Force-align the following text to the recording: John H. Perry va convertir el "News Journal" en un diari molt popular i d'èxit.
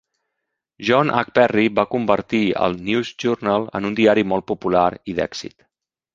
John 0.87 1.11
H. 1.17 1.33
Perry 1.35 1.65
va 1.79 1.85
convertir 1.91 2.39
el 2.69 2.79
"News 2.89 3.13
Journal" 3.25 3.69
en 3.81 3.91
un 3.93 4.01
diari 4.01 4.27
molt 4.33 4.49
popular 4.55 4.89
i 5.13 5.19
d'èxit. 5.21 5.59